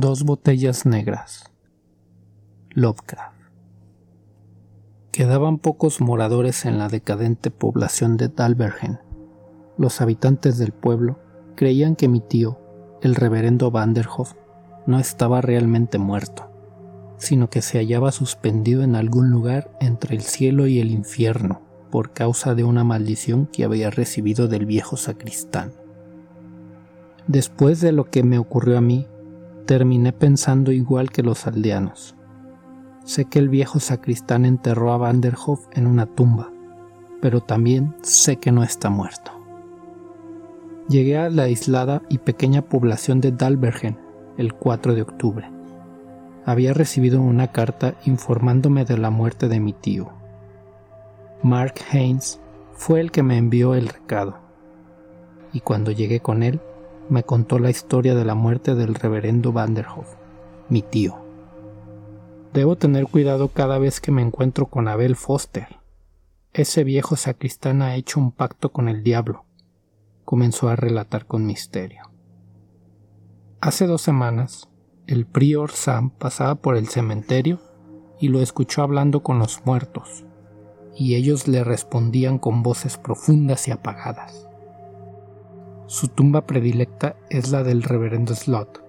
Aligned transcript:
Dos 0.00 0.22
botellas 0.22 0.86
negras. 0.86 1.44
Lovecraft. 2.70 3.36
Quedaban 5.12 5.58
pocos 5.58 6.00
moradores 6.00 6.64
en 6.64 6.78
la 6.78 6.88
decadente 6.88 7.50
población 7.50 8.16
de 8.16 8.28
Dalbergen. 8.28 8.98
Los 9.76 10.00
habitantes 10.00 10.56
del 10.56 10.72
pueblo 10.72 11.18
creían 11.54 11.96
que 11.96 12.08
mi 12.08 12.20
tío, 12.20 12.58
el 13.02 13.14
reverendo 13.14 13.70
Vanderhoff, 13.70 14.32
no 14.86 14.98
estaba 14.98 15.42
realmente 15.42 15.98
muerto, 15.98 16.50
sino 17.18 17.50
que 17.50 17.60
se 17.60 17.76
hallaba 17.76 18.10
suspendido 18.10 18.82
en 18.82 18.96
algún 18.96 19.28
lugar 19.28 19.70
entre 19.80 20.16
el 20.16 20.22
cielo 20.22 20.66
y 20.66 20.80
el 20.80 20.92
infierno 20.92 21.60
por 21.90 22.14
causa 22.14 22.54
de 22.54 22.64
una 22.64 22.84
maldición 22.84 23.44
que 23.44 23.64
había 23.64 23.90
recibido 23.90 24.48
del 24.48 24.64
viejo 24.64 24.96
sacristán. 24.96 25.72
Después 27.26 27.82
de 27.82 27.92
lo 27.92 28.06
que 28.06 28.22
me 28.22 28.38
ocurrió 28.38 28.78
a 28.78 28.80
mí, 28.80 29.06
terminé 29.70 30.12
pensando 30.12 30.72
igual 30.72 31.12
que 31.12 31.22
los 31.22 31.46
aldeanos. 31.46 32.16
Sé 33.04 33.26
que 33.26 33.38
el 33.38 33.48
viejo 33.48 33.78
sacristán 33.78 34.44
enterró 34.44 34.92
a 34.92 34.96
Vanderhoff 34.96 35.68
en 35.70 35.86
una 35.86 36.06
tumba, 36.06 36.50
pero 37.22 37.40
también 37.40 37.94
sé 38.02 38.38
que 38.38 38.50
no 38.50 38.64
está 38.64 38.90
muerto. 38.90 39.30
Llegué 40.88 41.18
a 41.18 41.30
la 41.30 41.44
aislada 41.44 42.02
y 42.08 42.18
pequeña 42.18 42.62
población 42.62 43.20
de 43.20 43.30
Dalbergen 43.30 43.96
el 44.38 44.54
4 44.54 44.96
de 44.96 45.02
octubre. 45.02 45.48
Había 46.44 46.74
recibido 46.74 47.22
una 47.22 47.52
carta 47.52 47.94
informándome 48.06 48.84
de 48.84 48.98
la 48.98 49.10
muerte 49.10 49.46
de 49.46 49.60
mi 49.60 49.72
tío. 49.72 50.10
Mark 51.44 51.74
Haynes 51.92 52.40
fue 52.72 52.98
el 52.98 53.12
que 53.12 53.22
me 53.22 53.38
envió 53.38 53.76
el 53.76 53.86
recado, 53.86 54.36
y 55.52 55.60
cuando 55.60 55.92
llegué 55.92 56.18
con 56.18 56.42
él, 56.42 56.60
me 57.10 57.24
contó 57.24 57.58
la 57.58 57.70
historia 57.70 58.14
de 58.14 58.24
la 58.24 58.34
muerte 58.34 58.74
del 58.74 58.94
reverendo 58.94 59.52
Vanderhoff, 59.52 60.14
mi 60.68 60.80
tío. 60.80 61.16
Debo 62.54 62.76
tener 62.76 63.06
cuidado 63.06 63.48
cada 63.48 63.78
vez 63.78 64.00
que 64.00 64.12
me 64.12 64.22
encuentro 64.22 64.66
con 64.66 64.88
Abel 64.88 65.16
Foster. 65.16 65.80
Ese 66.52 66.84
viejo 66.84 67.16
sacristán 67.16 67.82
ha 67.82 67.96
hecho 67.96 68.20
un 68.20 68.32
pacto 68.32 68.70
con 68.70 68.88
el 68.88 69.02
diablo, 69.02 69.44
comenzó 70.24 70.68
a 70.68 70.76
relatar 70.76 71.26
con 71.26 71.46
misterio. 71.46 72.10
Hace 73.60 73.86
dos 73.86 74.02
semanas, 74.02 74.68
el 75.06 75.26
prior 75.26 75.72
Sam 75.72 76.10
pasaba 76.10 76.54
por 76.56 76.76
el 76.76 76.88
cementerio 76.88 77.58
y 78.20 78.28
lo 78.28 78.40
escuchó 78.40 78.82
hablando 78.82 79.22
con 79.22 79.38
los 79.38 79.64
muertos, 79.64 80.24
y 80.96 81.16
ellos 81.16 81.48
le 81.48 81.64
respondían 81.64 82.38
con 82.38 82.62
voces 82.62 82.96
profundas 82.96 83.66
y 83.66 83.72
apagadas. 83.72 84.49
Su 85.90 86.06
tumba 86.06 86.46
predilecta 86.46 87.16
es 87.30 87.50
la 87.50 87.64
del 87.64 87.82
reverendo 87.82 88.36
Slot. 88.36 88.80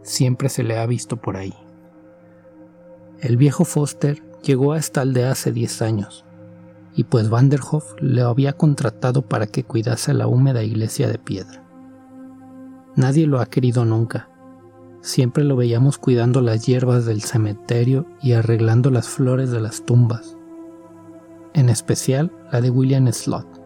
Siempre 0.00 0.48
se 0.48 0.62
le 0.62 0.78
ha 0.78 0.86
visto 0.86 1.18
por 1.18 1.36
ahí. 1.36 1.52
El 3.20 3.36
viejo 3.36 3.66
Foster 3.66 4.22
llegó 4.42 4.72
a 4.72 4.78
esta 4.78 5.02
aldea 5.02 5.32
hace 5.32 5.52
10 5.52 5.82
años, 5.82 6.24
y 6.94 7.04
pues 7.04 7.28
Vanderhoff 7.28 7.92
le 8.00 8.22
había 8.22 8.54
contratado 8.54 9.20
para 9.20 9.46
que 9.46 9.64
cuidase 9.64 10.14
la 10.14 10.26
húmeda 10.26 10.62
iglesia 10.62 11.08
de 11.08 11.18
piedra. 11.18 11.62
Nadie 12.96 13.26
lo 13.26 13.38
ha 13.38 13.44
querido 13.44 13.84
nunca. 13.84 14.30
Siempre 15.02 15.44
lo 15.44 15.56
veíamos 15.56 15.98
cuidando 15.98 16.40
las 16.40 16.64
hierbas 16.64 17.04
del 17.04 17.20
cementerio 17.20 18.06
y 18.22 18.32
arreglando 18.32 18.90
las 18.90 19.10
flores 19.10 19.50
de 19.50 19.60
las 19.60 19.84
tumbas, 19.84 20.38
en 21.52 21.68
especial 21.68 22.32
la 22.50 22.62
de 22.62 22.70
William 22.70 23.12
Slot 23.12 23.63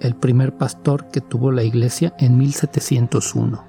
el 0.00 0.14
primer 0.14 0.56
pastor 0.56 1.08
que 1.08 1.20
tuvo 1.20 1.52
la 1.52 1.62
iglesia 1.62 2.14
en 2.18 2.38
1701. 2.38 3.64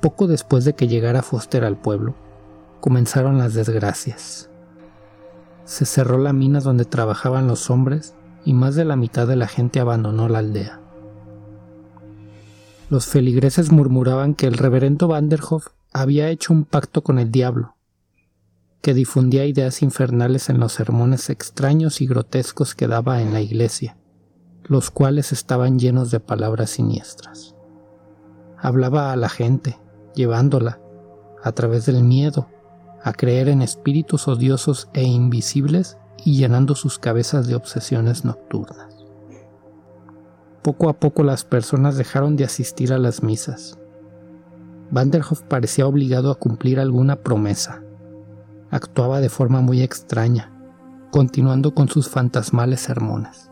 Poco 0.00 0.28
después 0.28 0.64
de 0.64 0.74
que 0.74 0.86
llegara 0.86 1.22
Foster 1.22 1.64
al 1.64 1.76
pueblo, 1.76 2.14
comenzaron 2.80 3.38
las 3.38 3.54
desgracias. 3.54 4.48
Se 5.64 5.84
cerró 5.84 6.18
la 6.18 6.32
mina 6.32 6.60
donde 6.60 6.84
trabajaban 6.84 7.48
los 7.48 7.70
hombres 7.70 8.14
y 8.44 8.54
más 8.54 8.76
de 8.76 8.84
la 8.84 8.94
mitad 8.94 9.26
de 9.26 9.34
la 9.34 9.48
gente 9.48 9.80
abandonó 9.80 10.28
la 10.28 10.38
aldea. 10.38 10.80
Los 12.88 13.06
feligreses 13.06 13.72
murmuraban 13.72 14.34
que 14.34 14.46
el 14.46 14.54
reverendo 14.54 15.08
Vanderhoff 15.08 15.68
había 15.92 16.28
hecho 16.28 16.52
un 16.52 16.64
pacto 16.64 17.02
con 17.02 17.18
el 17.18 17.32
diablo, 17.32 17.74
que 18.80 18.94
difundía 18.94 19.44
ideas 19.44 19.82
infernales 19.82 20.48
en 20.50 20.60
los 20.60 20.74
sermones 20.74 21.30
extraños 21.30 22.00
y 22.00 22.06
grotescos 22.06 22.76
que 22.76 22.86
daba 22.86 23.20
en 23.22 23.32
la 23.32 23.40
iglesia 23.40 23.96
los 24.68 24.90
cuales 24.90 25.32
estaban 25.32 25.78
llenos 25.78 26.10
de 26.10 26.20
palabras 26.20 26.70
siniestras. 26.70 27.54
Hablaba 28.58 29.12
a 29.12 29.16
la 29.16 29.28
gente, 29.28 29.78
llevándola, 30.14 30.80
a 31.42 31.52
través 31.52 31.86
del 31.86 32.02
miedo, 32.02 32.48
a 33.02 33.12
creer 33.12 33.48
en 33.48 33.62
espíritus 33.62 34.26
odiosos 34.26 34.88
e 34.92 35.04
invisibles 35.04 35.98
y 36.24 36.36
llenando 36.36 36.74
sus 36.74 36.98
cabezas 36.98 37.46
de 37.46 37.54
obsesiones 37.54 38.24
nocturnas. 38.24 38.96
Poco 40.62 40.88
a 40.88 40.94
poco 40.94 41.22
las 41.22 41.44
personas 41.44 41.96
dejaron 41.96 42.34
de 42.34 42.44
asistir 42.44 42.92
a 42.92 42.98
las 42.98 43.22
misas. 43.22 43.78
Vanderhoff 44.90 45.42
parecía 45.42 45.86
obligado 45.86 46.32
a 46.32 46.34
cumplir 46.36 46.80
alguna 46.80 47.16
promesa. 47.16 47.84
Actuaba 48.70 49.20
de 49.20 49.28
forma 49.28 49.60
muy 49.60 49.82
extraña, 49.82 50.52
continuando 51.12 51.74
con 51.74 51.88
sus 51.88 52.08
fantasmales 52.08 52.80
sermones. 52.80 53.50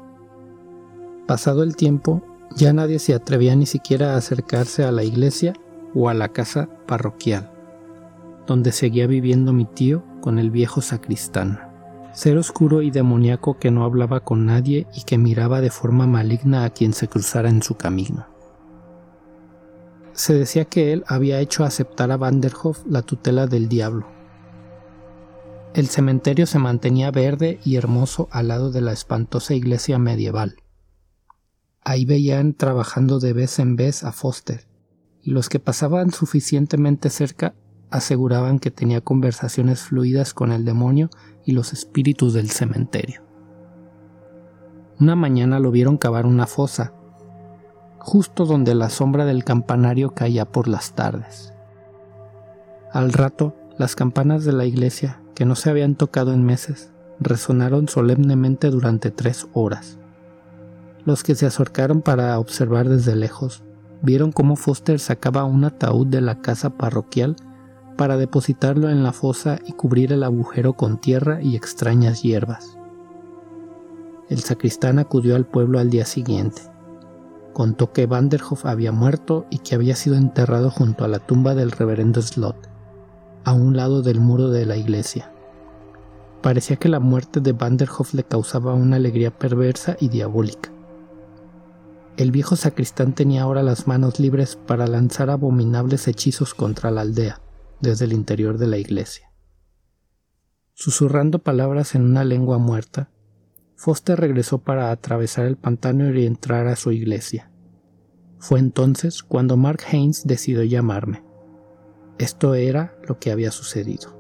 Pasado 1.26 1.62
el 1.62 1.74
tiempo, 1.74 2.22
ya 2.54 2.74
nadie 2.74 2.98
se 2.98 3.14
atrevía 3.14 3.56
ni 3.56 3.64
siquiera 3.64 4.14
a 4.14 4.18
acercarse 4.18 4.84
a 4.84 4.92
la 4.92 5.04
iglesia 5.04 5.54
o 5.94 6.10
a 6.10 6.14
la 6.14 6.28
casa 6.28 6.68
parroquial, 6.86 7.50
donde 8.46 8.72
seguía 8.72 9.06
viviendo 9.06 9.54
mi 9.54 9.64
tío 9.64 10.04
con 10.20 10.38
el 10.38 10.50
viejo 10.50 10.82
sacristán, 10.82 11.60
ser 12.12 12.36
oscuro 12.36 12.82
y 12.82 12.90
demoníaco 12.90 13.58
que 13.58 13.70
no 13.70 13.84
hablaba 13.84 14.20
con 14.20 14.44
nadie 14.44 14.86
y 14.94 15.04
que 15.04 15.16
miraba 15.16 15.62
de 15.62 15.70
forma 15.70 16.06
maligna 16.06 16.64
a 16.64 16.70
quien 16.70 16.92
se 16.92 17.08
cruzara 17.08 17.48
en 17.48 17.62
su 17.62 17.76
camino. 17.76 18.26
Se 20.12 20.34
decía 20.34 20.66
que 20.66 20.92
él 20.92 21.04
había 21.08 21.40
hecho 21.40 21.64
aceptar 21.64 22.12
a 22.12 22.18
Vanderhoff 22.18 22.84
la 22.86 23.00
tutela 23.00 23.46
del 23.46 23.68
diablo. 23.68 24.06
El 25.72 25.88
cementerio 25.88 26.46
se 26.46 26.58
mantenía 26.58 27.10
verde 27.10 27.58
y 27.64 27.76
hermoso 27.76 28.28
al 28.30 28.48
lado 28.48 28.70
de 28.70 28.82
la 28.82 28.92
espantosa 28.92 29.54
iglesia 29.54 29.98
medieval. 29.98 30.56
Ahí 31.84 32.06
veían 32.06 32.54
trabajando 32.54 33.20
de 33.20 33.34
vez 33.34 33.58
en 33.58 33.76
vez 33.76 34.04
a 34.04 34.12
Foster, 34.12 34.66
y 35.22 35.30
los 35.30 35.50
que 35.50 35.60
pasaban 35.60 36.12
suficientemente 36.12 37.10
cerca 37.10 37.54
aseguraban 37.90 38.58
que 38.58 38.70
tenía 38.70 39.02
conversaciones 39.02 39.82
fluidas 39.82 40.34
con 40.34 40.50
el 40.50 40.64
demonio 40.64 41.10
y 41.44 41.52
los 41.52 41.72
espíritus 41.72 42.32
del 42.32 42.50
cementerio. 42.50 43.22
Una 44.98 45.14
mañana 45.14 45.58
lo 45.58 45.70
vieron 45.70 45.98
cavar 45.98 46.24
una 46.24 46.46
fosa, 46.46 46.94
justo 47.98 48.46
donde 48.46 48.74
la 48.74 48.90
sombra 48.90 49.24
del 49.24 49.44
campanario 49.44 50.14
caía 50.14 50.44
por 50.44 50.68
las 50.68 50.94
tardes. 50.94 51.52
Al 52.92 53.12
rato, 53.12 53.56
las 53.76 53.94
campanas 53.94 54.44
de 54.44 54.52
la 54.52 54.64
iglesia, 54.64 55.20
que 55.34 55.44
no 55.44 55.54
se 55.54 55.68
habían 55.68 55.96
tocado 55.96 56.32
en 56.32 56.44
meses, 56.44 56.92
resonaron 57.20 57.88
solemnemente 57.88 58.70
durante 58.70 59.10
tres 59.10 59.48
horas. 59.52 59.98
Los 61.04 61.22
que 61.22 61.34
se 61.34 61.46
acercaron 61.46 62.00
para 62.00 62.38
observar 62.38 62.88
desde 62.88 63.14
lejos 63.14 63.62
vieron 64.00 64.32
cómo 64.32 64.56
Foster 64.56 64.98
sacaba 64.98 65.44
un 65.44 65.64
ataúd 65.64 66.06
de 66.06 66.20
la 66.20 66.40
casa 66.40 66.70
parroquial 66.70 67.36
para 67.96 68.16
depositarlo 68.16 68.90
en 68.90 69.02
la 69.02 69.12
fosa 69.12 69.58
y 69.66 69.72
cubrir 69.72 70.12
el 70.12 70.22
agujero 70.22 70.74
con 70.74 70.98
tierra 70.98 71.42
y 71.42 71.56
extrañas 71.56 72.22
hierbas. 72.22 72.78
El 74.28 74.40
sacristán 74.40 74.98
acudió 74.98 75.36
al 75.36 75.46
pueblo 75.46 75.78
al 75.78 75.90
día 75.90 76.06
siguiente. 76.06 76.62
Contó 77.52 77.92
que 77.92 78.06
Vanderhoff 78.06 78.66
había 78.66 78.90
muerto 78.90 79.46
y 79.50 79.58
que 79.58 79.74
había 79.74 79.94
sido 79.96 80.16
enterrado 80.16 80.70
junto 80.70 81.04
a 81.04 81.08
la 81.08 81.18
tumba 81.18 81.54
del 81.54 81.70
reverendo 81.70 82.20
Slot, 82.20 82.56
a 83.44 83.52
un 83.52 83.76
lado 83.76 84.02
del 84.02 84.20
muro 84.20 84.48
de 84.48 84.66
la 84.66 84.76
iglesia. 84.76 85.30
Parecía 86.42 86.76
que 86.76 86.88
la 86.88 87.00
muerte 87.00 87.40
de 87.40 87.52
Vanderhoff 87.52 88.12
le 88.12 88.24
causaba 88.24 88.74
una 88.74 88.96
alegría 88.96 89.30
perversa 89.30 89.96
y 90.00 90.08
diabólica. 90.08 90.73
El 92.16 92.30
viejo 92.30 92.54
sacristán 92.54 93.12
tenía 93.12 93.42
ahora 93.42 93.64
las 93.64 93.88
manos 93.88 94.20
libres 94.20 94.54
para 94.54 94.86
lanzar 94.86 95.30
abominables 95.30 96.06
hechizos 96.06 96.54
contra 96.54 96.92
la 96.92 97.00
aldea, 97.00 97.40
desde 97.80 98.04
el 98.04 98.12
interior 98.12 98.56
de 98.58 98.68
la 98.68 98.78
iglesia. 98.78 99.32
Susurrando 100.74 101.40
palabras 101.40 101.96
en 101.96 102.02
una 102.02 102.24
lengua 102.24 102.58
muerta, 102.58 103.10
Foster 103.76 104.18
regresó 104.18 104.58
para 104.58 104.92
atravesar 104.92 105.46
el 105.46 105.56
pantano 105.56 106.12
y 106.14 106.24
entrar 106.24 106.68
a 106.68 106.76
su 106.76 106.92
iglesia. 106.92 107.50
Fue 108.38 108.60
entonces 108.60 109.22
cuando 109.22 109.56
Mark 109.56 109.80
Haynes 109.90 110.24
decidió 110.24 110.62
llamarme. 110.62 111.24
Esto 112.18 112.54
era 112.54 112.96
lo 113.08 113.18
que 113.18 113.32
había 113.32 113.50
sucedido. 113.50 114.16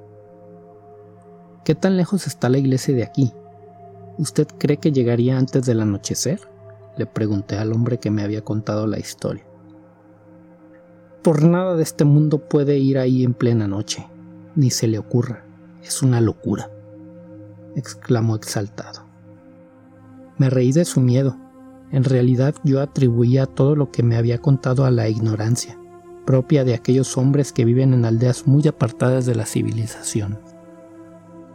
¿Qué 1.64 1.76
tan 1.76 1.96
lejos 1.96 2.26
está 2.26 2.48
la 2.48 2.58
iglesia 2.58 2.94
de 2.94 3.04
aquí? 3.04 3.32
¿Usted 4.18 4.48
cree 4.58 4.78
que 4.78 4.92
llegaría 4.92 5.38
antes 5.38 5.64
del 5.64 5.80
anochecer? 5.80 6.53
Le 6.96 7.06
pregunté 7.06 7.56
al 7.56 7.72
hombre 7.72 7.98
que 7.98 8.10
me 8.10 8.22
había 8.22 8.42
contado 8.42 8.86
la 8.86 8.98
historia. 8.98 9.44
por 11.22 11.42
nada 11.42 11.74
de 11.74 11.82
este 11.82 12.04
mundo 12.04 12.38
puede 12.38 12.78
ir 12.78 12.98
ahí 12.98 13.24
en 13.24 13.32
plena 13.32 13.66
noche, 13.66 14.06
ni 14.54 14.70
se 14.70 14.86
le 14.86 14.98
ocurra. 14.98 15.44
Es 15.82 16.02
una 16.02 16.20
locura, 16.20 16.70
exclamó 17.76 18.36
exaltado. 18.36 19.04
Me 20.36 20.50
reí 20.50 20.72
de 20.72 20.84
su 20.84 21.00
miedo. 21.00 21.36
En 21.92 22.04
realidad 22.04 22.54
yo 22.62 22.80
atribuía 22.80 23.46
todo 23.46 23.74
lo 23.74 23.90
que 23.90 24.02
me 24.02 24.16
había 24.16 24.38
contado 24.38 24.84
a 24.84 24.90
la 24.90 25.08
ignorancia, 25.08 25.78
propia 26.26 26.64
de 26.64 26.74
aquellos 26.74 27.16
hombres 27.16 27.52
que 27.52 27.64
viven 27.64 27.94
en 27.94 28.04
aldeas 28.04 28.46
muy 28.46 28.66
apartadas 28.66 29.26
de 29.26 29.34
la 29.34 29.46
civilización. 29.46 30.38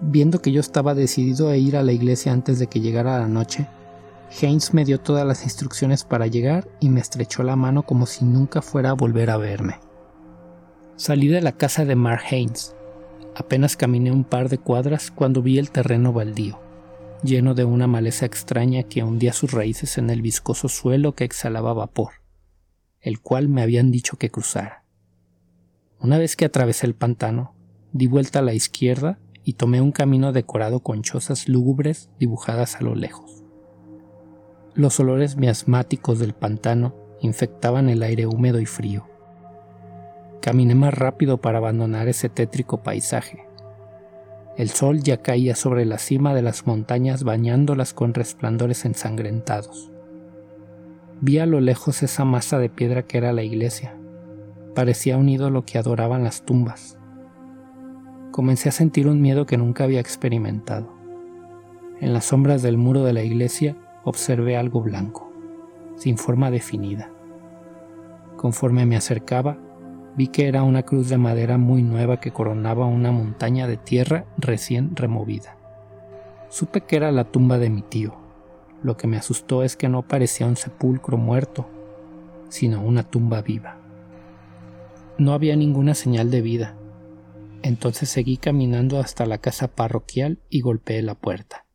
Viendo 0.01 0.42
que 0.42 0.51
yo 0.51 0.62
estaba 0.62 0.95
decidido 0.95 1.50
a 1.50 1.57
ir 1.57 1.75
a 1.75 1.83
la 1.83 1.92
iglesia 1.92 2.31
antes 2.31 2.57
de 2.57 2.68
que 2.68 2.80
llegara 2.80 3.19
la 3.19 3.27
noche, 3.27 3.68
Haynes 4.31 4.74
me 4.74 4.86
dio 4.86 5.00
todas 5.00 5.26
las 5.26 5.44
instrucciones 5.44 6.04
para 6.04 6.28
llegar 6.28 6.68
y 6.80 6.90
me 6.90 7.00
estrechó 7.00 7.44
la 7.44 7.56
mano 7.56 7.84
como 7.84 8.06
si 8.06 8.26
nunca 8.26 8.62
fuera 8.62 8.92
a 8.92 8.94
volver 8.94 9.30
a 9.30 9.38
verme. 9.38 9.80
Salí 10.96 11.28
de 11.28 11.42
la 11.42 11.54
casa 11.54 11.86
de 11.86 11.96
Mark 11.96 12.24
Haynes. 12.30 12.76
Apenas 13.36 13.76
caminé 13.76 14.12
un 14.12 14.24
par 14.24 14.50
de 14.50 14.58
cuadras 14.58 15.12
cuando 15.12 15.42
vi 15.42 15.58
el 15.58 15.72
terreno 15.72 16.14
baldío, 16.14 16.60
lleno 17.24 17.56
de 17.56 17.66
una 17.66 17.88
maleza 17.88 18.26
extraña 18.26 18.84
que 18.84 19.04
hundía 19.04 19.34
sus 19.34 19.52
raíces 19.52 19.98
en 19.98 20.10
el 20.10 20.22
viscoso 20.22 20.68
suelo 20.68 21.16
que 21.16 21.24
exhalaba 21.24 21.74
vapor, 21.74 22.14
el 23.02 23.22
cual 23.22 23.48
me 23.48 23.62
habían 23.62 23.92
dicho 23.92 24.18
que 24.18 24.30
cruzara. 24.30 24.84
Una 26.00 26.18
vez 26.18 26.36
que 26.36 26.46
atravesé 26.46 26.86
el 26.86 26.96
pantano, 26.96 27.56
di 27.94 28.08
vuelta 28.08 28.40
a 28.40 28.44
la 28.44 28.54
izquierda 28.54 29.20
y 29.44 29.54
tomé 29.54 29.81
un 29.81 29.92
camino 29.92 30.34
decorado 30.34 30.81
con 30.81 31.02
chozas 31.02 31.48
lúgubres 31.48 32.10
dibujadas 32.20 32.76
a 32.76 32.81
lo 32.81 32.94
lejos. 32.94 33.38
Los 34.80 34.98
olores 35.02 35.36
miasmáticos 35.36 36.20
del 36.20 36.31
pantano 36.31 36.96
infectaban 37.20 37.90
el 37.90 38.02
aire 38.02 38.28
húmedo 38.28 38.62
y 38.62 38.66
frío. 38.66 39.04
Caminé 40.42 40.74
más 40.74 40.94
rápido 40.94 41.42
para 41.42 41.58
abandonar 41.58 42.08
ese 42.08 42.30
tétrico 42.30 42.81
paisaje. 42.81 43.46
El 44.56 44.70
sol 44.70 45.02
ya 45.02 45.18
caía 45.18 45.56
sobre 45.56 45.84
la 45.84 45.98
cima 45.98 46.34
de 46.34 46.44
las 46.44 46.66
montañas 46.66 47.26
bañándolas 47.26 47.94
con 47.94 48.14
resplandores 48.14 48.86
ensangrentados. 48.86 49.92
Vi 51.20 51.40
a 51.40 51.46
lo 51.46 51.60
lejos 51.60 52.02
esa 52.02 52.24
masa 52.24 52.58
de 52.58 52.70
piedra 52.70 53.04
que 53.04 53.18
era 53.18 53.34
la 53.34 53.44
iglesia. 53.44 53.98
Parecía 54.76 55.18
un 55.18 55.28
ídolo 55.28 55.66
que 55.66 55.78
adoraban 55.78 56.24
las 56.24 56.46
tumbas. 56.46 56.98
Comencé 58.31 58.70
a 58.70 58.72
sentir 58.72 59.10
un 59.10 59.20
miedo 59.20 59.46
que 59.46 59.58
nunca 59.58 59.84
había 59.84 60.00
experimentado. 60.00 60.90
En 62.00 62.14
las 62.14 62.24
sombras 62.24 62.62
del 62.62 62.78
muro 62.78 63.04
de 63.04 63.12
la 63.12 63.24
iglesia 63.24 63.76
observé 64.04 64.57
algo 64.57 64.81
blanco, 64.81 65.31
sin 65.96 66.18
forma 66.18 66.51
definida. 66.51 67.10
Conforme 68.38 68.86
me 68.86 68.96
acercaba, 68.96 69.57
vi 70.16 70.28
que 70.28 70.48
era 70.48 70.63
una 70.63 70.84
cruz 70.84 71.10
de 71.10 71.18
madera 71.18 71.57
muy 71.57 71.84
nueva 71.84 72.19
que 72.19 72.31
coronaba 72.31 72.86
una 72.86 73.12
montaña 73.12 73.68
de 73.68 73.78
tierra 73.78 74.25
recién 74.38 74.96
removida. 74.96 75.57
Supe 76.50 76.81
que 76.81 76.96
era 76.96 77.12
la 77.12 77.25
tumba 77.25 77.57
de 77.57 77.69
mi 77.69 77.81
tío. 77.81 78.16
Lo 78.81 78.98
que 78.98 79.07
me 79.07 79.18
asustó 79.18 79.63
es 79.63 79.75
que 79.75 79.90
no 79.90 80.04
parecía 80.04 80.48
un 80.48 80.56
sepulcro 80.56 81.18
muerto, 81.18 81.68
sino 82.50 82.81
una 82.81 83.04
tumba 83.04 83.42
viva. 83.42 83.78
No 85.18 85.34
había 85.34 85.56
ninguna 85.56 85.94
señal 85.94 86.31
de 86.31 86.42
vida. 86.42 86.75
Entonces 87.62 88.10
seguí 88.10 88.38
caminando 88.38 89.00
hasta 89.00 89.25
la 89.25 89.38
casa 89.38 89.68
parroquial 89.68 90.40
y 90.50 90.62
golpeé 90.62 91.02
la 91.02 91.16
puerta. 91.16 91.66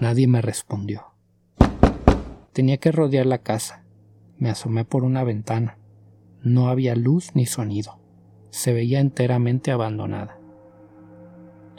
Nadie 0.00 0.28
me 0.28 0.40
respondió. 0.40 1.11
Tenía 2.52 2.76
que 2.76 2.92
rodear 2.92 3.24
la 3.24 3.38
casa. 3.38 3.82
Me 4.36 4.50
asomé 4.50 4.84
por 4.84 5.04
una 5.04 5.24
ventana. 5.24 5.78
No 6.42 6.68
había 6.68 6.94
luz 6.94 7.30
ni 7.34 7.46
sonido. 7.46 7.98
Se 8.50 8.74
veía 8.74 9.00
enteramente 9.00 9.70
abandonada. 9.70 10.38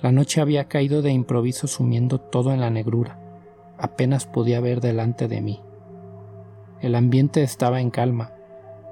La 0.01 0.11
noche 0.11 0.41
había 0.41 0.67
caído 0.67 1.03
de 1.03 1.11
improviso 1.11 1.67
sumiendo 1.67 2.19
todo 2.19 2.51
en 2.53 2.59
la 2.59 2.71
negrura. 2.71 3.19
Apenas 3.77 4.25
podía 4.25 4.61
ver 4.61 4.81
delante 4.81 5.27
de 5.27 5.41
mí. 5.41 5.61
El 6.81 6.95
ambiente 6.95 7.43
estaba 7.43 7.79
en 7.79 7.91
calma. 7.91 8.33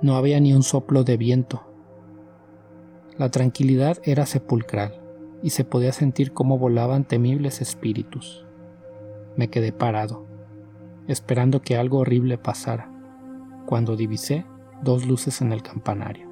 No 0.03 0.17
había 0.17 0.39
ni 0.39 0.53
un 0.53 0.61
soplo 0.61 1.03
de 1.03 1.17
viento. 1.17 1.63
La 3.17 3.31
tranquilidad 3.31 3.97
era 4.03 4.27
sepulcral 4.27 5.01
y 5.41 5.49
se 5.49 5.65
podía 5.65 5.93
sentir 5.93 6.31
cómo 6.31 6.59
volaban 6.59 7.05
temibles 7.05 7.59
espíritus. 7.59 8.45
Me 9.35 9.49
quedé 9.49 9.71
parado 9.73 10.30
esperando 11.11 11.61
que 11.61 11.77
algo 11.77 11.99
horrible 11.99 12.37
pasara, 12.37 12.89
cuando 13.65 13.95
divisé 13.95 14.45
dos 14.81 15.05
luces 15.05 15.41
en 15.41 15.51
el 15.51 15.61
campanario. 15.61 16.29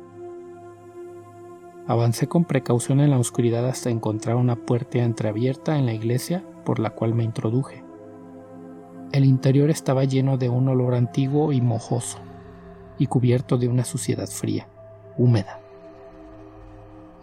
Avancé 1.87 2.27
con 2.27 2.45
precaución 2.45 2.99
en 2.99 3.09
la 3.09 3.17
oscuridad 3.17 3.67
hasta 3.67 3.89
encontrar 3.89 4.35
una 4.35 4.55
puerta 4.55 4.99
entreabierta 4.99 5.77
en 5.77 5.85
la 5.85 5.93
iglesia 5.93 6.43
por 6.63 6.79
la 6.79 6.91
cual 6.91 7.15
me 7.15 7.23
introduje. 7.23 7.83
El 9.11 9.25
interior 9.25 9.71
estaba 9.71 10.03
lleno 10.03 10.37
de 10.37 10.49
un 10.49 10.67
olor 10.67 10.93
antiguo 10.93 11.51
y 11.51 11.61
mojoso, 11.61 12.19
y 12.99 13.07
cubierto 13.07 13.57
de 13.57 13.67
una 13.67 13.85
suciedad 13.85 14.27
fría, 14.27 14.67
húmeda. 15.17 15.61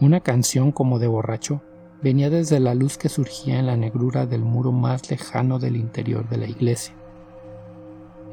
Una 0.01 0.21
canción 0.21 0.73
como 0.73 0.99
de 0.99 1.07
borracho 1.07 1.63
venía 2.03 2.29
desde 2.29 2.59
la 2.59 2.75
luz 2.75 2.99
que 2.99 3.09
surgía 3.09 3.59
en 3.59 3.67
la 3.67 3.77
negrura 3.77 4.27
del 4.27 4.43
muro 4.43 4.73
más 4.73 5.11
lejano 5.11 5.59
del 5.59 5.77
interior 5.77 6.29
de 6.29 6.39
la 6.39 6.47
iglesia. 6.47 6.95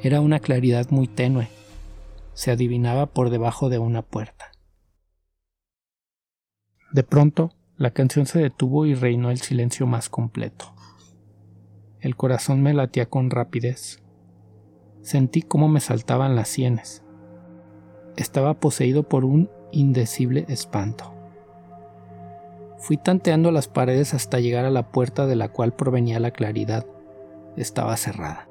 Era 0.03 0.19
una 0.19 0.41
claridad 0.41 0.89
muy 0.89 1.07
tenue. 1.07 1.47
Se 2.33 2.51
adivinaba 2.51 3.05
por 3.05 3.29
debajo 3.29 3.69
de 3.69 3.79
una 3.79 4.01
puerta. 4.01 4.51
De 6.91 7.03
pronto, 7.03 7.53
la 7.77 7.91
canción 7.91 8.25
se 8.25 8.39
detuvo 8.39 8.85
y 8.85 8.95
reinó 8.95 9.31
el 9.31 9.39
silencio 9.39 9.87
más 9.87 10.09
completo. 10.09 10.75
El 12.01 12.17
corazón 12.17 12.61
me 12.61 12.73
latía 12.73 13.05
con 13.05 13.29
rapidez. 13.29 14.03
Sentí 15.01 15.41
cómo 15.41 15.69
me 15.69 15.79
saltaban 15.79 16.35
las 16.35 16.49
sienes. 16.49 17.01
Estaba 18.17 18.55
poseído 18.55 19.03
por 19.03 19.23
un 19.23 19.49
indecible 19.71 20.43
espanto. 20.49 21.13
Fui 22.77 22.97
tanteando 22.97 23.51
las 23.51 23.69
paredes 23.69 24.13
hasta 24.13 24.41
llegar 24.41 24.65
a 24.65 24.69
la 24.69 24.91
puerta 24.91 25.27
de 25.27 25.37
la 25.37 25.47
cual 25.47 25.73
provenía 25.73 26.19
la 26.19 26.31
claridad. 26.31 26.85
Estaba 27.55 27.95
cerrada. 27.95 28.49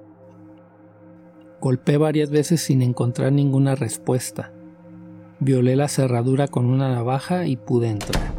Golpeé 1.63 1.97
varias 1.97 2.31
veces 2.31 2.61
sin 2.61 2.83
encontrar 2.83 3.31
ninguna 3.31 3.77
respuesta. 3.77 4.51
Violé 5.39 5.77
la 5.77 5.87
cerradura 5.87 6.49
con 6.49 6.67
una 6.67 6.93
navaja 6.93 7.47
y 7.47 7.57
pude 7.57 7.89
entrar. 7.89 8.35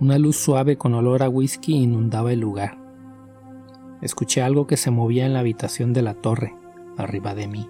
Una 0.00 0.16
luz 0.16 0.36
suave 0.36 0.78
con 0.78 0.94
olor 0.94 1.22
a 1.22 1.28
whisky 1.28 1.74
inundaba 1.74 2.32
el 2.32 2.40
lugar. 2.40 2.78
Escuché 4.00 4.40
algo 4.40 4.66
que 4.66 4.78
se 4.78 4.90
movía 4.90 5.26
en 5.26 5.34
la 5.34 5.40
habitación 5.40 5.92
de 5.92 6.00
la 6.00 6.14
torre, 6.14 6.54
arriba 6.96 7.34
de 7.34 7.48
mí. 7.48 7.68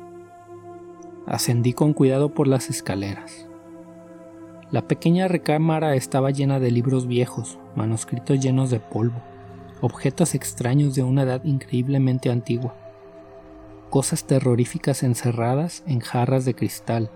Ascendí 1.26 1.72
con 1.72 1.92
cuidado 1.92 2.32
por 2.32 2.46
las 2.46 2.70
escaleras. 2.70 3.48
La 4.70 4.86
pequeña 4.86 5.26
recámara 5.26 5.96
estaba 5.96 6.30
llena 6.30 6.60
de 6.60 6.70
libros 6.70 7.08
viejos, 7.08 7.58
manuscritos 7.74 8.38
llenos 8.38 8.70
de 8.70 8.78
polvo, 8.78 9.20
objetos 9.80 10.36
extraños 10.36 10.94
de 10.94 11.02
una 11.02 11.24
edad 11.24 11.42
increíblemente 11.42 12.30
antigua 12.30 12.76
cosas 13.90 14.24
terroríficas 14.24 15.02
encerradas 15.02 15.82
en 15.86 15.98
jarras 15.98 16.44
de 16.44 16.54
cristal, 16.54 17.10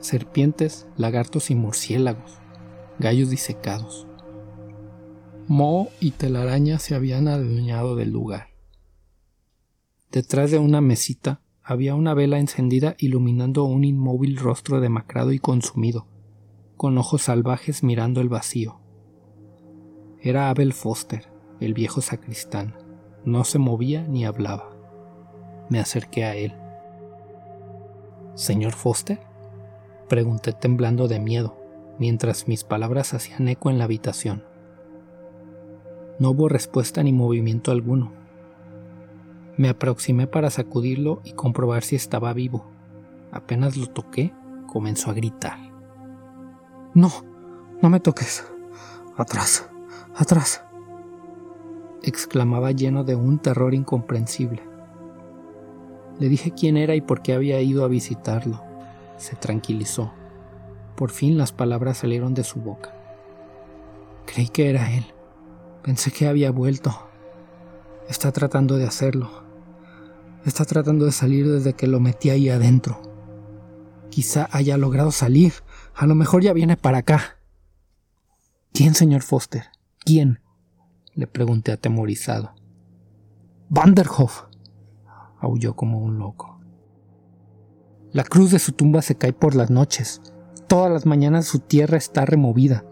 serpientes, 0.00 0.86
lagartos 0.96 1.50
y 1.50 1.54
murciélagos, 1.54 2.38
gallos 2.98 3.30
disecados. 3.30 4.06
Moho 5.46 5.88
y 6.00 6.12
telaraña 6.12 6.78
se 6.78 6.94
habían 6.94 7.28
adueñado 7.28 7.94
del 7.94 8.10
lugar. 8.10 8.48
Detrás 10.10 10.50
de 10.50 10.58
una 10.58 10.80
mesita 10.80 11.42
había 11.62 11.94
una 11.94 12.14
vela 12.14 12.38
encendida 12.38 12.94
iluminando 12.98 13.64
un 13.64 13.84
inmóvil 13.84 14.38
rostro 14.38 14.80
demacrado 14.80 15.32
y 15.32 15.38
consumido, 15.38 16.06
con 16.76 16.96
ojos 16.96 17.22
salvajes 17.22 17.82
mirando 17.82 18.22
el 18.22 18.30
vacío. 18.30 18.80
Era 20.20 20.48
Abel 20.48 20.72
Foster, 20.72 21.30
el 21.60 21.74
viejo 21.74 22.00
sacristán. 22.00 22.76
No 23.26 23.44
se 23.44 23.58
movía 23.58 24.06
ni 24.08 24.24
hablaba. 24.24 24.73
Me 25.68 25.80
acerqué 25.80 26.24
a 26.24 26.34
él. 26.34 26.54
¿Señor 28.34 28.72
Foster? 28.72 29.20
Pregunté 30.08 30.52
temblando 30.52 31.08
de 31.08 31.20
miedo, 31.20 31.56
mientras 31.98 32.48
mis 32.48 32.64
palabras 32.64 33.14
hacían 33.14 33.48
eco 33.48 33.70
en 33.70 33.78
la 33.78 33.84
habitación. 33.84 34.44
No 36.18 36.30
hubo 36.30 36.48
respuesta 36.48 37.02
ni 37.02 37.12
movimiento 37.12 37.70
alguno. 37.70 38.12
Me 39.56 39.68
aproximé 39.68 40.26
para 40.26 40.50
sacudirlo 40.50 41.20
y 41.24 41.32
comprobar 41.32 41.82
si 41.82 41.96
estaba 41.96 42.32
vivo. 42.32 42.66
Apenas 43.32 43.76
lo 43.76 43.86
toqué, 43.86 44.32
comenzó 44.66 45.10
a 45.10 45.14
gritar. 45.14 45.58
No, 46.92 47.10
no 47.80 47.88
me 47.88 48.00
toques. 48.00 48.44
Atrás, 49.16 49.70
atrás. 50.16 50.64
exclamaba 52.02 52.72
lleno 52.72 53.04
de 53.04 53.14
un 53.14 53.38
terror 53.38 53.74
incomprensible. 53.74 54.73
Le 56.18 56.28
dije 56.28 56.52
quién 56.52 56.76
era 56.76 56.94
y 56.94 57.00
por 57.00 57.22
qué 57.22 57.34
había 57.34 57.60
ido 57.60 57.84
a 57.84 57.88
visitarlo. 57.88 58.62
Se 59.16 59.36
tranquilizó. 59.36 60.12
Por 60.96 61.10
fin 61.10 61.36
las 61.36 61.52
palabras 61.52 61.98
salieron 61.98 62.34
de 62.34 62.44
su 62.44 62.60
boca. 62.60 62.94
Creí 64.26 64.48
que 64.48 64.70
era 64.70 64.92
él. 64.92 65.06
Pensé 65.82 66.10
que 66.10 66.28
había 66.28 66.50
vuelto. 66.50 67.08
Está 68.08 68.32
tratando 68.32 68.76
de 68.76 68.86
hacerlo. 68.86 69.44
Está 70.44 70.64
tratando 70.64 71.04
de 71.04 71.12
salir 71.12 71.50
desde 71.50 71.74
que 71.74 71.86
lo 71.86 72.00
metí 72.00 72.30
ahí 72.30 72.48
adentro. 72.48 73.00
Quizá 74.10 74.48
haya 74.52 74.76
logrado 74.76 75.10
salir. 75.10 75.52
A 75.94 76.06
lo 76.06 76.14
mejor 76.14 76.42
ya 76.42 76.52
viene 76.52 76.76
para 76.76 76.98
acá. 76.98 77.38
¿Quién, 78.72 78.94
señor 78.94 79.22
Foster? 79.22 79.64
¿Quién? 80.04 80.40
le 81.14 81.26
pregunté 81.26 81.72
atemorizado. 81.72 82.54
Vanderhoff, 83.68 84.42
aulló 85.44 85.74
como 85.74 86.00
un 86.00 86.18
loco. 86.18 86.60
La 88.12 88.24
cruz 88.24 88.50
de 88.50 88.58
su 88.58 88.72
tumba 88.72 89.02
se 89.02 89.16
cae 89.16 89.32
por 89.32 89.54
las 89.54 89.70
noches. 89.70 90.22
Todas 90.68 90.92
las 90.92 91.04
mañanas 91.04 91.46
su 91.46 91.58
tierra 91.58 91.96
está 91.96 92.24
removida. 92.24 92.84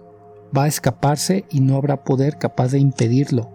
Va 0.57 0.65
a 0.65 0.69
escaparse 0.69 1.45
y 1.49 1.61
no 1.61 1.77
habrá 1.77 2.05
poder 2.05 2.39
capaz 2.39 2.73
de 2.73 2.79
impedirlo, 2.79 3.51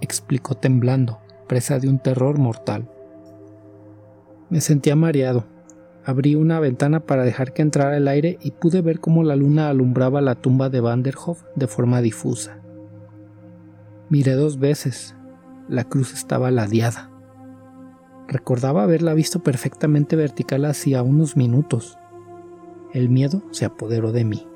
explicó 0.00 0.54
temblando, 0.54 1.20
presa 1.48 1.78
de 1.78 1.88
un 1.88 1.98
terror 1.98 2.38
mortal. 2.38 2.90
Me 4.50 4.60
sentía 4.60 4.96
mareado. 4.96 5.46
Abrí 6.04 6.34
una 6.34 6.58
ventana 6.60 7.00
para 7.00 7.24
dejar 7.24 7.52
que 7.52 7.62
entrara 7.62 7.96
el 7.96 8.08
aire 8.08 8.38
y 8.40 8.50
pude 8.50 8.82
ver 8.82 9.00
cómo 9.00 9.22
la 9.22 9.36
luna 9.36 9.68
alumbraba 9.68 10.20
la 10.20 10.34
tumba 10.34 10.70
de 10.70 10.80
Vanderhoff 10.80 11.44
de 11.54 11.68
forma 11.68 12.00
difusa. 12.00 12.58
Miré 14.08 14.32
dos 14.32 14.58
veces. 14.58 15.14
La 15.68 15.84
cruz 15.84 16.12
estaba 16.12 16.50
ladeada. 16.50 17.09
Recordaba 18.30 18.84
haberla 18.84 19.12
visto 19.12 19.40
perfectamente 19.40 20.14
vertical 20.14 20.64
hacía 20.64 21.02
unos 21.02 21.36
minutos. 21.36 21.98
El 22.92 23.08
miedo 23.08 23.42
se 23.50 23.64
apoderó 23.64 24.12
de 24.12 24.24
mí. 24.24 24.46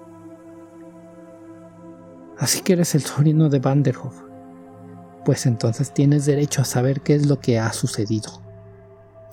Así 2.39 2.61
que 2.61 2.75
eres 2.75 2.95
el 2.95 3.01
sobrino 3.01 3.49
de 3.49 3.59
Vanderhoff. 3.59 4.15
Pues 5.25 5.47
entonces 5.47 5.93
tienes 5.93 6.25
derecho 6.25 6.63
a 6.63 6.65
saber 6.65 7.01
qué 7.01 7.17
es 7.17 7.27
lo 7.27 7.41
que 7.41 7.59
ha 7.59 7.73
sucedido, 7.73 8.31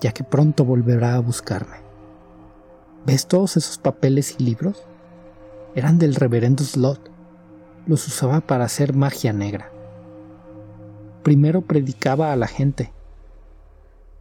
ya 0.00 0.10
que 0.10 0.24
pronto 0.24 0.64
volverá 0.64 1.14
a 1.14 1.20
buscarme. 1.20 1.76
¿Ves 3.06 3.28
todos 3.28 3.56
esos 3.56 3.78
papeles 3.78 4.34
y 4.40 4.42
libros? 4.42 4.82
Eran 5.76 6.00
del 6.00 6.16
reverendo 6.16 6.64
Slot. 6.64 7.12
Los 7.86 8.08
usaba 8.08 8.40
para 8.40 8.64
hacer 8.64 8.92
magia 8.92 9.32
negra. 9.32 9.70
Primero 11.22 11.62
predicaba 11.62 12.32
a 12.32 12.36
la 12.36 12.48
gente. 12.48 12.92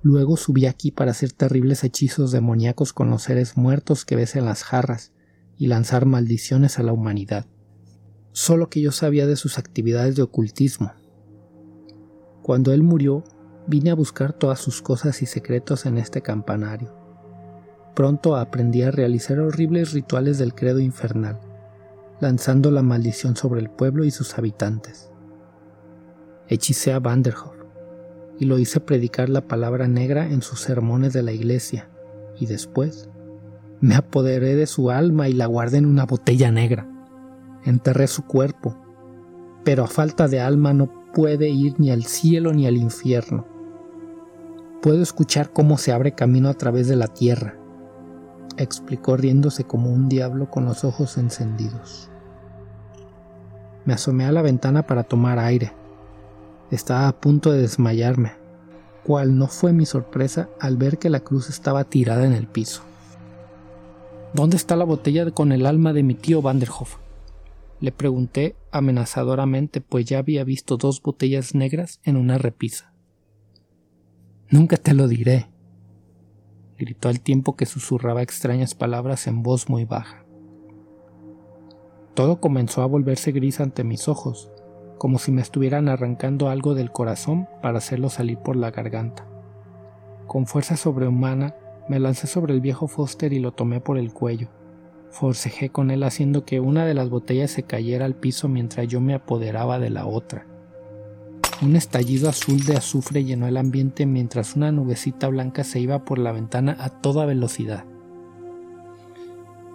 Luego 0.01 0.37
subí 0.37 0.65
aquí 0.65 0.91
para 0.91 1.11
hacer 1.11 1.31
terribles 1.31 1.83
hechizos 1.83 2.31
demoníacos 2.31 2.93
con 2.93 3.09
los 3.09 3.23
seres 3.23 3.57
muertos 3.57 4.05
que 4.05 4.15
ves 4.15 4.35
en 4.35 4.45
las 4.45 4.63
jarras 4.63 5.13
y 5.57 5.67
lanzar 5.67 6.05
maldiciones 6.05 6.79
a 6.79 6.83
la 6.83 6.93
humanidad. 6.93 7.45
Solo 8.31 8.69
que 8.69 8.81
yo 8.81 8.91
sabía 8.91 9.27
de 9.27 9.35
sus 9.35 9.57
actividades 9.59 10.15
de 10.15 10.23
ocultismo. 10.23 10.93
Cuando 12.41 12.73
él 12.73 12.81
murió, 12.81 13.23
vine 13.67 13.91
a 13.91 13.95
buscar 13.95 14.33
todas 14.33 14.59
sus 14.59 14.81
cosas 14.81 15.21
y 15.21 15.27
secretos 15.27 15.85
en 15.85 15.97
este 15.97 16.21
campanario. 16.21 16.95
Pronto 17.93 18.35
aprendí 18.35 18.81
a 18.81 18.91
realizar 18.91 19.39
horribles 19.39 19.93
rituales 19.93 20.39
del 20.39 20.55
credo 20.55 20.79
infernal, 20.79 21.39
lanzando 22.19 22.71
la 22.71 22.81
maldición 22.81 23.35
sobre 23.35 23.61
el 23.61 23.69
pueblo 23.69 24.03
y 24.05 24.11
sus 24.11 24.37
habitantes 24.37 25.11
hechicé 26.51 26.91
a 26.91 26.99
Vanderhoff 26.99 27.60
y 28.41 28.45
lo 28.45 28.57
hice 28.57 28.79
predicar 28.79 29.29
la 29.29 29.41
palabra 29.41 29.87
negra 29.87 30.25
en 30.25 30.41
sus 30.41 30.61
sermones 30.61 31.13
de 31.13 31.21
la 31.21 31.31
iglesia, 31.31 31.89
y 32.39 32.47
después 32.47 33.07
me 33.81 33.93
apoderé 33.93 34.55
de 34.55 34.65
su 34.65 34.89
alma 34.89 35.29
y 35.29 35.33
la 35.33 35.45
guardé 35.45 35.77
en 35.77 35.85
una 35.85 36.07
botella 36.07 36.51
negra. 36.51 36.87
Enterré 37.65 38.07
su 38.07 38.25
cuerpo, 38.25 38.75
pero 39.63 39.83
a 39.83 39.87
falta 39.87 40.27
de 40.27 40.39
alma 40.39 40.73
no 40.73 41.11
puede 41.13 41.49
ir 41.49 41.79
ni 41.79 41.91
al 41.91 42.03
cielo 42.05 42.51
ni 42.51 42.65
al 42.65 42.77
infierno. 42.77 43.45
Puedo 44.81 45.03
escuchar 45.03 45.53
cómo 45.53 45.77
se 45.77 45.91
abre 45.91 46.13
camino 46.13 46.49
a 46.49 46.55
través 46.55 46.87
de 46.87 46.95
la 46.95 47.09
tierra, 47.09 47.59
explicó 48.57 49.17
riéndose 49.17 49.65
como 49.65 49.93
un 49.93 50.09
diablo 50.09 50.49
con 50.49 50.65
los 50.65 50.83
ojos 50.83 51.19
encendidos. 51.19 52.09
Me 53.85 53.93
asomé 53.93 54.25
a 54.25 54.31
la 54.31 54.41
ventana 54.41 54.87
para 54.87 55.03
tomar 55.03 55.37
aire. 55.37 55.73
Estaba 56.71 57.09
a 57.09 57.19
punto 57.19 57.51
de 57.51 57.61
desmayarme, 57.61 58.31
cual 59.03 59.37
no 59.37 59.47
fue 59.47 59.73
mi 59.73 59.85
sorpresa 59.85 60.49
al 60.59 60.77
ver 60.77 60.97
que 60.97 61.09
la 61.09 61.19
cruz 61.19 61.49
estaba 61.49 61.83
tirada 61.83 62.25
en 62.25 62.31
el 62.31 62.47
piso. 62.47 62.81
¿Dónde 64.33 64.55
está 64.55 64.77
la 64.77 64.85
botella 64.85 65.29
con 65.31 65.51
el 65.51 65.65
alma 65.65 65.91
de 65.91 66.03
mi 66.03 66.15
tío 66.15 66.41
Vanderhoff? 66.41 66.95
Le 67.81 67.91
pregunté 67.91 68.55
amenazadoramente, 68.71 69.81
pues 69.81 70.05
ya 70.05 70.19
había 70.19 70.45
visto 70.45 70.77
dos 70.77 71.01
botellas 71.01 71.55
negras 71.55 71.99
en 72.03 72.15
una 72.15 72.37
repisa. 72.37 72.93
Nunca 74.49 74.77
te 74.77 74.93
lo 74.93 75.09
diré, 75.09 75.49
gritó 76.77 77.09
al 77.09 77.19
tiempo 77.19 77.55
que 77.55 77.65
susurraba 77.65 78.21
extrañas 78.21 78.75
palabras 78.75 79.27
en 79.27 79.43
voz 79.43 79.67
muy 79.67 79.83
baja. 79.83 80.25
Todo 82.13 82.39
comenzó 82.39 82.81
a 82.81 82.85
volverse 82.85 83.31
gris 83.31 83.59
ante 83.59 83.83
mis 83.83 84.07
ojos, 84.07 84.49
como 85.01 85.17
si 85.17 85.31
me 85.31 85.41
estuvieran 85.41 85.89
arrancando 85.89 86.47
algo 86.47 86.75
del 86.75 86.91
corazón 86.91 87.47
para 87.63 87.79
hacerlo 87.79 88.11
salir 88.11 88.37
por 88.37 88.55
la 88.55 88.69
garganta. 88.69 89.25
Con 90.27 90.45
fuerza 90.45 90.77
sobrehumana 90.77 91.55
me 91.89 91.99
lancé 91.99 92.27
sobre 92.27 92.53
el 92.53 92.61
viejo 92.61 92.87
Foster 92.87 93.33
y 93.33 93.39
lo 93.39 93.51
tomé 93.51 93.81
por 93.81 93.97
el 93.97 94.13
cuello. 94.13 94.49
Forcejé 95.09 95.69
con 95.69 95.89
él 95.89 96.03
haciendo 96.03 96.45
que 96.45 96.59
una 96.59 96.85
de 96.85 96.93
las 96.93 97.09
botellas 97.09 97.49
se 97.49 97.63
cayera 97.63 98.05
al 98.05 98.13
piso 98.13 98.47
mientras 98.47 98.87
yo 98.87 99.01
me 99.01 99.15
apoderaba 99.15 99.79
de 99.79 99.89
la 99.89 100.05
otra. 100.05 100.45
Un 101.63 101.75
estallido 101.75 102.29
azul 102.29 102.63
de 102.63 102.77
azufre 102.77 103.23
llenó 103.23 103.47
el 103.47 103.57
ambiente 103.57 104.05
mientras 104.05 104.55
una 104.55 104.71
nubecita 104.71 105.29
blanca 105.29 105.63
se 105.63 105.79
iba 105.79 106.05
por 106.05 106.19
la 106.19 106.31
ventana 106.31 106.77
a 106.79 106.89
toda 106.89 107.25
velocidad. 107.25 107.85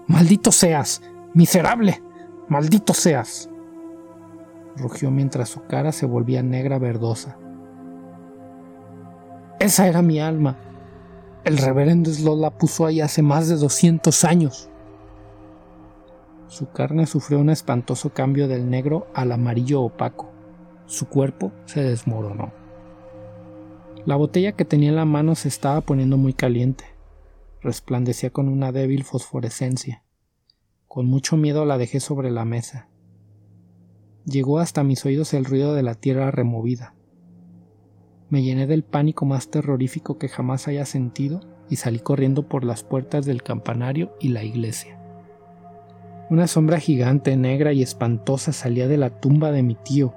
¡Maldito 0.07 0.53
seas! 0.53 1.03
¡Miserable! 1.35 2.01
¡Maldito 2.49 2.95
seas! 2.95 3.51
Rugió 4.77 5.11
mientras 5.11 5.49
su 5.49 5.65
cara 5.67 5.93
se 5.93 6.07
volvía 6.07 6.43
negra 6.43 6.79
verdosa. 6.79 7.39
Esa 9.59 9.87
era 9.87 10.03
mi 10.03 10.21
alma. 10.21 10.59
El 11.45 11.59
reverendo 11.59 12.11
Slot 12.11 12.39
la 12.39 12.51
puso 12.51 12.87
ahí 12.87 13.01
hace 13.01 13.23
más 13.23 13.49
de 13.49 13.57
200 13.57 14.25
años. 14.25 14.69
Su 16.49 16.71
carne 16.71 17.07
sufrió 17.07 17.39
un 17.39 17.51
espantoso 17.51 18.11
cambio 18.11 18.49
del 18.49 18.69
negro 18.69 19.07
al 19.15 19.33
amarillo 19.33 19.83
opaco. 19.83 20.31
Su 20.87 21.09
cuerpo 21.09 21.53
se 21.65 21.83
desmoronó. 21.83 22.53
La 24.05 24.15
botella 24.15 24.53
que 24.53 24.65
tenía 24.65 24.91
en 24.91 24.97
la 24.97 25.05
mano 25.05 25.35
se 25.35 25.49
estaba 25.49 25.81
poniendo 25.81 26.17
muy 26.17 26.33
caliente. 26.33 26.85
Resplandecía 27.61 28.31
con 28.31 28.49
una 28.49 28.71
débil 28.71 29.03
fosforescencia. 29.03 30.05
Con 30.87 31.07
mucho 31.07 31.37
miedo 31.37 31.65
la 31.65 31.79
dejé 31.79 31.99
sobre 31.99 32.31
la 32.31 32.45
mesa. 32.45 32.89
Llegó 34.27 34.59
hasta 34.59 34.83
mis 34.83 35.05
oídos 35.07 35.35
el 35.35 35.45
ruido 35.45 35.75
de 35.75 35.85
la 35.85 35.95
tierra 35.95 36.33
removida. 36.33 36.95
Me 38.29 38.43
llené 38.43 38.67
del 38.67 38.83
pánico 38.83 39.25
más 39.25 39.51
terrorífico 39.51 40.19
que 40.19 40.29
jamás 40.29 40.67
haya 40.67 40.85
sentido 40.85 41.41
y 41.71 41.77
salí 41.77 42.01
corriendo 42.01 42.49
por 42.49 42.65
las 42.65 42.83
puertas 42.83 43.25
del 43.25 43.45
campanario 43.45 44.17
y 44.19 44.31
la 44.31 44.43
iglesia. 44.43 44.99
Una 46.29 46.49
sombra 46.49 46.81
gigante, 46.81 47.37
negra 47.37 47.73
y 47.73 47.83
espantosa 47.83 48.53
salía 48.53 48.89
de 48.89 48.97
la 48.97 49.21
tumba 49.21 49.53
de 49.53 49.63
mi 49.63 49.77
tío 49.77 50.13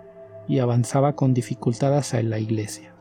y 0.48 0.58
avanzaba 0.58 1.16
con 1.16 1.36
dificultad 1.36 1.96
hacia 1.96 2.24
la 2.24 2.40
iglesia. 2.40 2.96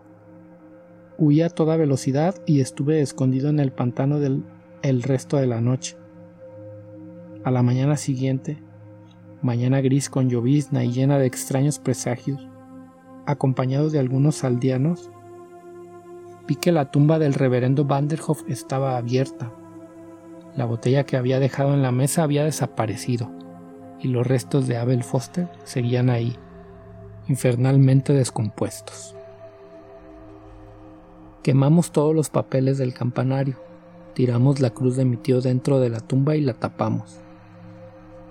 Huí 1.17 1.41
a 1.41 1.49
toda 1.49 1.79
velocidad 1.79 2.35
y 2.45 2.61
estuve 2.61 3.01
escondido 3.01 3.49
en 3.49 3.61
el 3.61 3.73
pantano 3.73 4.21
del 4.21 4.45
el 4.83 5.03
resto 5.03 5.39
de 5.39 5.47
la 5.47 5.63
noche. 5.63 5.97
A 7.45 7.51
la 7.51 7.63
mañana 7.63 7.97
siguiente 7.97 8.63
mañana 9.43 9.81
gris 9.81 10.11
con 10.11 10.29
llovizna 10.29 10.85
y 10.85 10.93
llena 10.93 11.19
de 11.19 11.27
extraños 11.27 11.79
presagios, 11.79 12.49
acompañados 13.27 13.93
de 13.93 13.99
algunos 13.99 14.43
aldeanos, 14.43 15.11
vi 16.47 16.57
que 16.57 16.73
la 16.73 16.91
tumba 16.91 17.19
del 17.19 17.35
reverendo 17.35 17.85
Vanderhoff 17.85 18.43
estaba 18.49 18.97
abierta. 18.97 19.53
La 20.57 20.65
botella 20.65 21.05
que 21.05 21.17
había 21.17 21.39
dejado 21.39 21.75
en 21.75 21.83
la 21.83 21.93
mesa 21.93 22.23
había 22.23 22.45
desaparecido, 22.45 23.31
y 24.01 24.09
los 24.09 24.27
restos 24.27 24.67
de 24.67 24.77
Abel 24.77 25.05
Foster 25.05 25.49
seguían 25.65 26.11
ahí, 26.11 26.37
infernalmente 27.29 28.13
descompuestos. 28.13 29.15
Quemamos 31.43 31.93
todos 31.93 32.15
los 32.15 32.31
papeles 32.31 32.79
del 32.79 32.95
campanario, 32.95 33.57
tiramos 34.15 34.61
la 34.61 34.71
cruz 34.71 34.97
de 34.97 35.05
mi 35.05 35.17
tío 35.17 35.41
dentro 35.41 35.79
de 35.79 35.91
la 35.91 36.01
tumba 36.01 36.35
y 36.35 36.41
la 36.41 36.55
tapamos. 36.55 37.21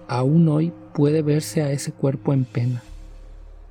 Aún 0.08 0.48
hoy 0.48 0.74
puede 0.94 1.22
verse 1.22 1.62
a 1.62 1.72
ese 1.72 1.92
cuerpo 1.92 2.34
en 2.34 2.46
pena. 2.46 2.82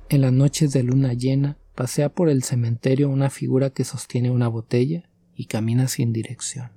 En 0.09 0.21
las 0.21 0.31
noches 0.31 0.71
de 0.71 0.83
luna 0.83 1.13
llena 1.13 1.57
pasea 1.75 2.09
por 2.09 2.29
el 2.29 2.43
cementerio 2.43 3.09
una 3.09 3.29
figura 3.29 3.71
que 3.71 3.83
sostiene 3.83 4.31
una 4.31 4.47
botella 4.47 5.09
y 5.35 5.45
camina 5.45 5.87
sin 5.87 6.13
dirección. 6.13 6.76